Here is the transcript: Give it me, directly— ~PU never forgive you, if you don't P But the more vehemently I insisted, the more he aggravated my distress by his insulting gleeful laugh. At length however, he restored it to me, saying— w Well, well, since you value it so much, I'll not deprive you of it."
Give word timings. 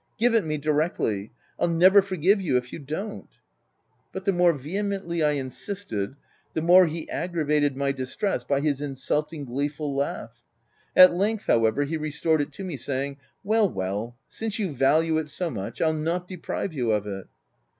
Give 0.17 0.33
it 0.33 0.43
me, 0.43 0.57
directly— 0.57 1.31
~PU 1.59 1.67
never 1.67 2.01
forgive 2.01 2.41
you, 2.41 2.57
if 2.57 2.73
you 2.73 2.79
don't 2.79 3.27
P 3.29 3.35
But 4.11 4.25
the 4.25 4.31
more 4.31 4.51
vehemently 4.51 5.21
I 5.21 5.33
insisted, 5.33 6.15
the 6.55 6.63
more 6.63 6.87
he 6.87 7.07
aggravated 7.07 7.77
my 7.77 7.91
distress 7.91 8.43
by 8.43 8.61
his 8.61 8.81
insulting 8.81 9.45
gleeful 9.45 9.93
laugh. 9.95 10.41
At 10.95 11.13
length 11.13 11.45
however, 11.45 11.83
he 11.83 11.97
restored 11.97 12.41
it 12.41 12.51
to 12.53 12.63
me, 12.63 12.77
saying— 12.77 13.17
w 13.43 13.43
Well, 13.43 13.69
well, 13.69 14.17
since 14.27 14.57
you 14.57 14.73
value 14.75 15.19
it 15.19 15.29
so 15.29 15.51
much, 15.51 15.79
I'll 15.81 15.93
not 15.93 16.27
deprive 16.27 16.73
you 16.73 16.91
of 16.93 17.05
it." 17.05 17.27